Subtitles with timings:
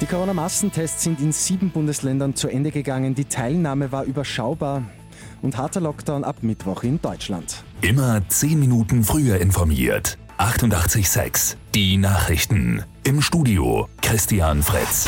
[0.00, 3.14] Die Corona-Massentests sind in sieben Bundesländern zu Ende gegangen.
[3.14, 4.84] Die Teilnahme war überschaubar
[5.42, 7.62] und harter Lockdown ab Mittwoch in Deutschland.
[7.82, 10.16] Immer zehn Minuten früher informiert.
[10.38, 12.82] 88.6 Die Nachrichten.
[13.04, 15.06] Im Studio Christian Fritz.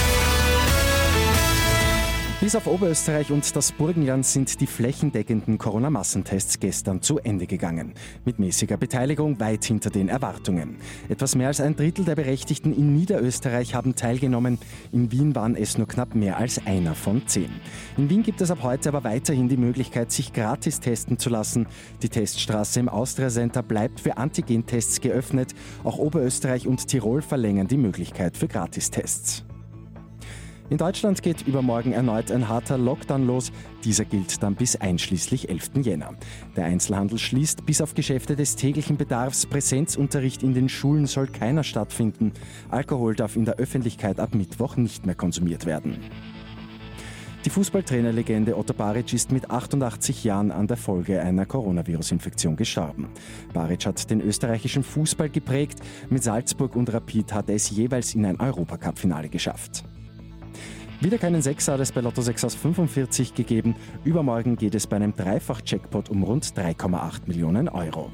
[2.42, 7.94] Bis auf Oberösterreich und das Burgenland sind die flächendeckenden Corona-Massentests gestern zu Ende gegangen.
[8.24, 10.78] Mit mäßiger Beteiligung weit hinter den Erwartungen.
[11.08, 14.58] Etwas mehr als ein Drittel der Berechtigten in Niederösterreich haben teilgenommen.
[14.90, 17.52] In Wien waren es nur knapp mehr als einer von zehn.
[17.96, 21.68] In Wien gibt es ab heute aber weiterhin die Möglichkeit, sich gratis testen zu lassen.
[22.02, 25.54] Die Teststraße im Austria Center bleibt für Antigentests geöffnet.
[25.84, 29.44] Auch Oberösterreich und Tirol verlängern die Möglichkeit für Gratistests.
[30.72, 33.52] In Deutschland geht übermorgen erneut ein harter Lockdown los.
[33.84, 35.72] Dieser gilt dann bis einschließlich 11.
[35.82, 36.14] Jänner.
[36.56, 39.44] Der Einzelhandel schließt bis auf Geschäfte des täglichen Bedarfs.
[39.44, 42.32] Präsenzunterricht in den Schulen soll keiner stattfinden.
[42.70, 45.98] Alkohol darf in der Öffentlichkeit ab Mittwoch nicht mehr konsumiert werden.
[47.44, 53.08] Die Fußballtrainerlegende Otto Baric ist mit 88 Jahren an der Folge einer Coronavirus-Infektion gestorben.
[53.52, 55.80] Baric hat den österreichischen Fußball geprägt.
[56.08, 59.84] Mit Salzburg und Rapid hat er es jeweils in ein Europacup-Finale geschafft.
[61.02, 63.74] Wieder keinen Sechser hat es bei Lotto 6 aus 45 gegeben.
[64.04, 68.12] Übermorgen geht es bei einem Dreifach-Jackpot um rund 3,8 Millionen Euro.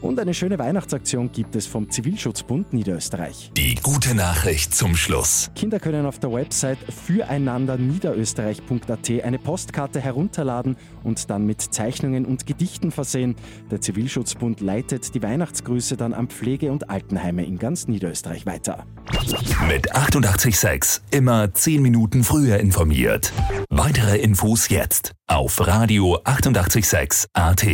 [0.00, 3.50] Und eine schöne Weihnachtsaktion gibt es vom Zivilschutzbund Niederösterreich.
[3.56, 5.50] Die gute Nachricht zum Schluss.
[5.54, 12.92] Kinder können auf der Website füreinanderniederösterreich.at eine Postkarte herunterladen und dann mit Zeichnungen und Gedichten
[12.92, 13.34] versehen.
[13.70, 18.86] Der Zivilschutzbund leitet die Weihnachtsgrüße dann an Pflege- und Altenheime in ganz Niederösterreich weiter.
[19.66, 23.32] Mit 886 immer 10 Minuten früher informiert.
[23.68, 27.66] Weitere Infos jetzt auf Radio 886 AT.